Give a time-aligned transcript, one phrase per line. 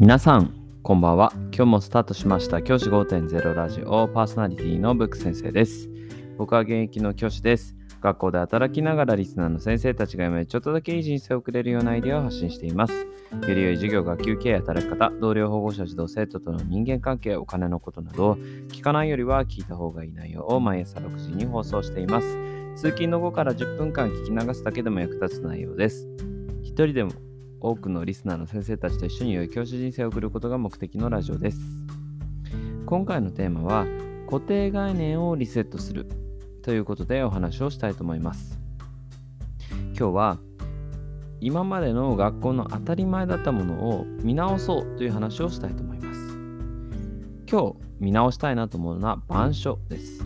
[0.00, 1.30] 皆さん、こんばんは。
[1.54, 5.90] 今日もスタートしました教師5.0ラジオパーソナリティのブック先生です。
[6.38, 7.76] 僕は現役の教師です。
[8.00, 12.94] 学校で働きながらリスナーの先生たちが今ちょっとだけいい人生を送れるようなアイデアを発信しています。
[12.94, 13.08] よ
[13.54, 22.38] り良い授業、学級経営、働き方、同僚、保護者、児童、生徒との人間関係、お金のことなど、聞かないよりは聞いた方がいい内容を毎朝6時に放送しています。
[22.74, 26.08] 通勤の後から10分間聞き流すだけでも役立つ内容です。
[26.62, 27.12] 一人でも
[27.62, 31.58] 多くのリスナーの先生たちと一緒に良い教師人生を送ることが目的のラジオです。
[32.86, 33.86] 今回のテーマは
[34.26, 36.06] 固定概念をリセットする
[36.62, 38.58] ということでお話をしたいと思います。
[39.70, 40.38] 今日は
[41.40, 46.38] 今までの学校の当たり前だったものを見直そうという話をしたいと思います。
[47.50, 50.24] 今日見直したいなと思うのは板書です。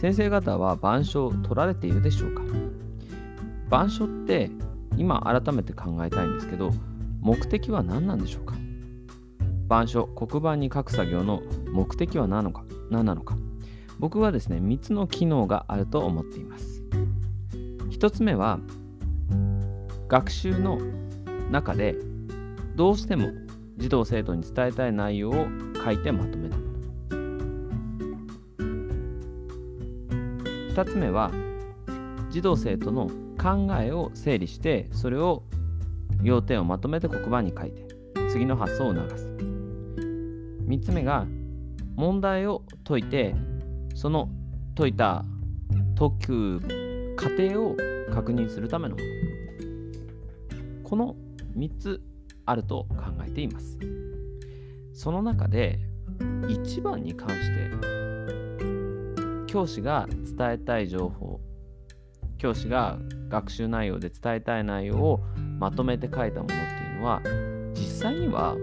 [0.00, 2.42] 先生方は板書を取られているでしょうか？
[3.66, 4.50] 板書って
[5.00, 6.72] 今改めて考えたいんですけど
[7.22, 8.54] 目的は何なんでしょうか？
[9.64, 11.40] 板書黒板に書く作業の
[11.72, 12.64] 目的は何なのか？
[12.90, 13.34] 何なのか？
[13.98, 16.82] 僕はですね3つの機能があると思っています。
[17.90, 18.60] 1つ目は
[20.08, 20.78] 学習の
[21.50, 21.96] 中で
[22.76, 23.30] どうしても
[23.78, 25.46] 児童生徒に伝えたい内容を
[25.82, 26.70] 書いてまとめたもの。
[30.74, 31.30] 2つ目は
[32.28, 35.44] 児童生徒の考えを整理してそれを
[36.22, 37.86] 要点をまとめて黒板に書いて
[38.28, 39.26] 次の発想を促す。
[39.26, 41.26] 3つ目が
[41.96, 43.34] 問題を解いて
[43.94, 44.28] その
[44.76, 45.24] 解いた
[45.98, 46.60] 解く
[47.16, 47.76] 過程を
[48.12, 49.08] 確認するためのもの。
[50.84, 51.16] この
[51.56, 52.02] 3つ
[52.44, 53.78] あると考えています。
[54.92, 55.78] その中で
[56.18, 57.70] 1番に関して
[59.46, 61.39] 教師が伝えたい情報
[62.40, 65.20] 教師が学習内容で伝えたい内容を
[65.58, 67.20] まとめて書いたものっていうのは
[67.74, 68.56] 実際には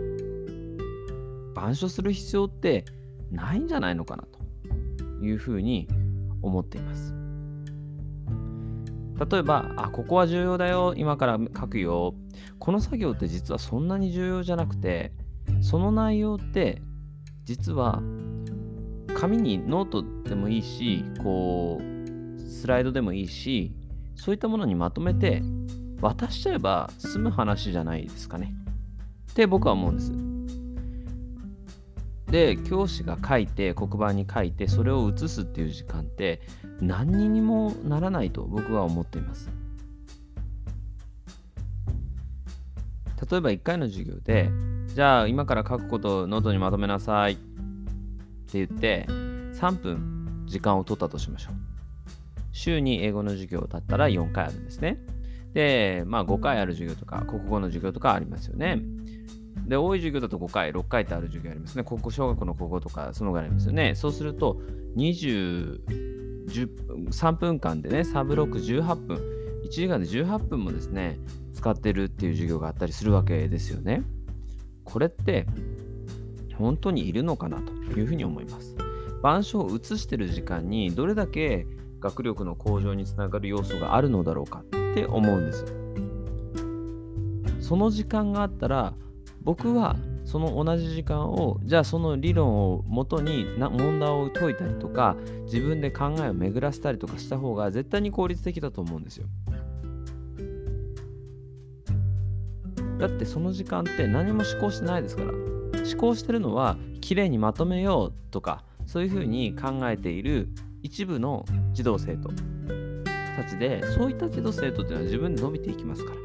[1.55, 2.85] 板書する必要って
[3.31, 5.87] ないんじゃないのかなというふうに
[6.41, 7.13] 思っています。
[9.29, 12.15] 例えばあここは重要だよ今から書くよ。
[12.57, 15.11] この作業って実はそんなに重要じゃなくて
[15.61, 16.81] その内容って
[17.43, 18.01] 実は
[19.15, 21.96] 紙にノートでもいいしこう
[22.47, 23.71] スライドでもいいし
[24.15, 25.43] そういったものにまとめて
[26.01, 28.53] 渡しちゃえば済む話じゃないですかね。
[29.31, 30.11] って僕は思うんです。
[32.31, 36.41] で教師が書いて黒板に書いてそれを写すっていう時間って
[36.81, 39.49] 何にもならないと僕は思っています。
[43.29, 44.51] 例えば1回の授業で
[44.87, 47.43] じゃあ今から書くことをノートにまとめなさいって
[48.53, 51.66] 言って3分時間を取ったとしましょう。
[52.57, 54.99] 週に英語の授業だったら4回あるんですね。
[55.53, 58.81] で、まあ5回ある授業とか、国語の授業とかありますよね。
[59.67, 61.83] で、多い授業だと5回、6回ってある授業ありますね。
[61.83, 63.95] 国語、小学校の国語とか、そのぐらいありますよね。
[63.95, 64.61] そうすると、
[64.95, 65.81] 20、
[67.09, 69.17] 3分間でね、サブロク18分、
[69.65, 71.19] 1時間で18分もですね、
[71.53, 74.03] 使ってるっていう授業があったりするわけですよね。
[74.83, 75.45] これって、
[76.55, 78.75] 本当にいるのかなというふうに思います。
[79.19, 81.67] 板書を写してる時間にどれだけ
[81.99, 84.63] 学力の向上につながる要素があるのだろうかっ
[84.93, 85.65] て思うんです。
[87.59, 88.93] その時間があったら
[89.41, 99.27] 僕はその同じ時間をじゃあその理論をもとに問題を解いたりとか自分で考えを巡らせたりとかした方が絶対に効率的だと思うんですよ。
[102.99, 105.31] だってその時間って何も思考してないですから。
[105.31, 110.49] 思考してるのはきれいにまとめようとかそういうふうに考えている
[110.87, 112.29] 一部の児童生徒
[113.35, 116.17] たちでそういった児童生徒っていうのは自分で伸びていきますから。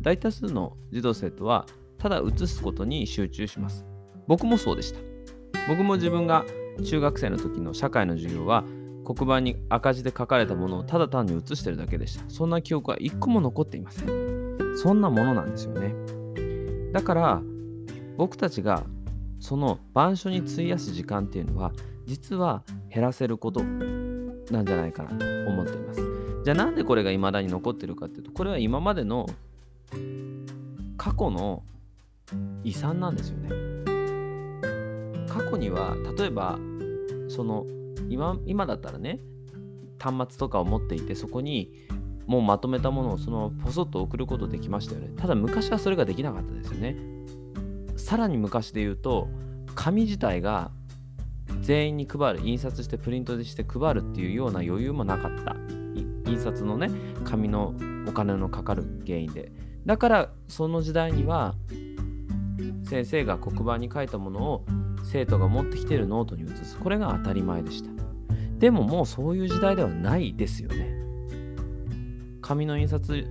[0.00, 1.66] 大多数の児童生徒は
[1.98, 3.84] ただ写すことに集中します。
[4.26, 5.00] 僕もそうでした。
[5.68, 6.46] 僕も自分が
[6.82, 8.64] 中学生の時の社会の授業は
[9.04, 12.24] 黒板に赤字で書かれたものをただ単に写してるだけでした。
[12.28, 14.08] そんな記憶は一個も残っていません。
[14.76, 15.94] そんなものなんですよね。
[16.94, 17.42] だから
[18.16, 18.84] 僕たちが
[19.38, 21.72] その板書に費やす時間っていうのは
[22.08, 22.62] 実は
[22.92, 26.00] 減らせることなんじゃないかなと思っています。
[26.42, 29.28] じゃあなんでこれが未だに残ってるかっていうとこれは今までの
[30.96, 31.62] 過去の
[32.64, 33.50] 遺産なんですよね。
[35.28, 36.58] 過去には例えば
[37.28, 37.66] その
[38.08, 39.20] 今今だったらね
[39.98, 41.70] 端末とかを持っていてそこに
[42.26, 45.10] もうまとめたものをそのポソッと送ることできましたよね。
[45.14, 46.96] ただ昔はそれができなかったですよね。
[47.96, 49.28] さらに昔で言うと
[49.74, 50.70] 紙自体が
[51.60, 55.56] 全員に配る印刷してプリントでして配るっていうような余裕もなかった。
[56.30, 56.90] 印刷のね
[57.24, 57.74] 紙の
[58.06, 59.52] お金のかかる原因で。
[59.86, 61.54] だからその時代には
[62.84, 64.66] 先生が黒板に書いたものを
[65.04, 66.78] 生徒が持ってきてるノートに移す。
[66.78, 67.90] これが当たり前でした。
[68.58, 70.98] でももうそういう時代ではないですよね。
[72.42, 73.26] 紙の印刷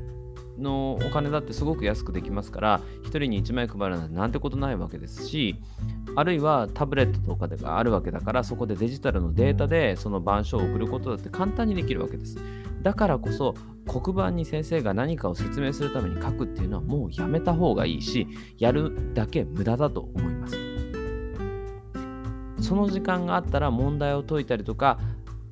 [0.57, 5.55] のお金だってすごく安くできますから1人に1枚配るなんてなんてことないわけですし
[6.15, 12.37] あるいはタブレットとかでがあるわけだからそこでデジタルのデータでその板書を送ることだって簡単にできるわけです。
[12.81, 13.55] だからこそ
[13.87, 18.27] 黒板に先生が何かを説明するために書くっていうのはもうやめた方がいいし
[18.57, 20.57] やるだけ無駄だと思います。
[22.59, 24.99] その時間があったら問題を解いたりとか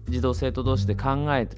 [0.10, 1.58] 児童生徒同士で考えて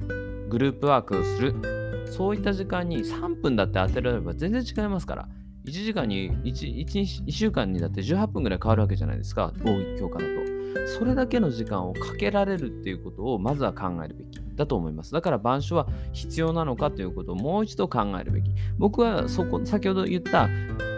[0.49, 1.76] グループワークをする。
[2.11, 5.29] そういった時間に3分だって当てられれば全然違いますから。
[5.65, 9.51] 1時間に 1, 1, 1週間にだって18分ぐらい変わるわけじゃないですか。
[9.63, 10.57] 大教科だと。
[10.87, 15.11] それだけの時間をかけられるっていうことをまずは考えるべきだと思います。
[15.11, 18.51] だから板書は必要なのかということをもう一度考えるべき。
[18.77, 20.47] 僕はそこ先ほど言った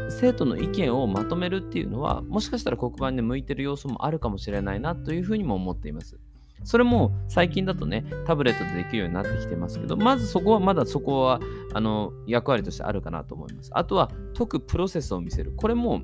[0.10, 6.20] 生徒の意見をまとめるっていうのはもしかしたら黒板で向いてる要素もあるかもしれないなというふうにも思っています。
[6.64, 11.40] それも最近だとね、タブレットでできるようになってきてますけど、まずそこはまだそこは
[11.74, 13.72] あの役割としてあるかなと思います。
[13.74, 15.54] あとは解くプロセスを見せる。
[15.56, 16.02] これも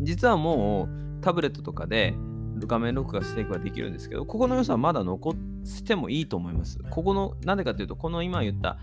[0.00, 2.14] 実はもうタブレットとかで
[2.66, 5.34] 画面録画していくはできるんですけど、ここの良さはまだ残
[5.64, 6.78] してもいいと思います。
[6.90, 8.78] ここの、なんでかというと、この今言った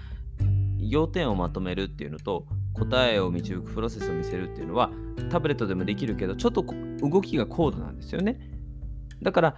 [0.80, 4.90] 要点をまとめるっていうのと、答えを導くプロセスを見せるっていうのは、
[5.30, 6.66] タブレットでもできるけど、ちょっと
[7.02, 8.40] 動きが高度なんですよね。
[9.22, 9.56] だから、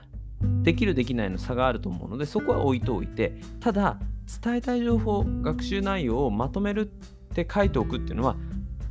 [0.64, 4.00] できるできないの差があると思うのでそこは置いておいてただ
[4.44, 8.36] 伝えたい情報学習内容をまとめるって書いておくっていうのは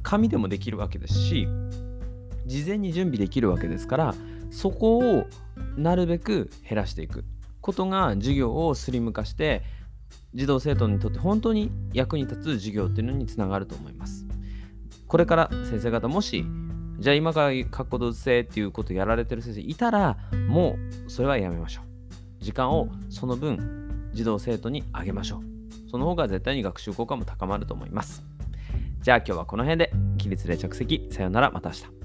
[0.02, 1.46] 紙でもできるわけですし
[2.46, 4.14] 事前に準備できるわけですから
[4.50, 5.26] そこを
[5.76, 7.24] なるべく減らしていく
[7.60, 9.62] ことが授業をスリム化して
[10.34, 14.26] 児童生徒にとって本当に役に立つ授業っていうのにつながると思います。
[15.06, 16.44] これから先生方もし
[17.00, 20.18] じゃあ今から書くことせっていうことをやられてる先生いたら、
[20.48, 20.76] も
[21.06, 22.44] うそれはやめましょう。
[22.44, 25.90] 時間をその分、児童生徒にあげましょう。
[25.90, 28.22] その方が絶対に学習効果も高まると思います。
[29.00, 31.99] じゃあ今日はこの辺で、起立で着席、さよなら、また明日。